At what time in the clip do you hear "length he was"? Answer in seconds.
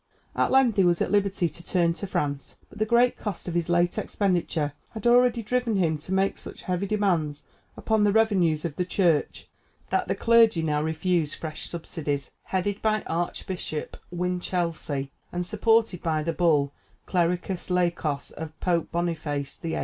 0.49-0.99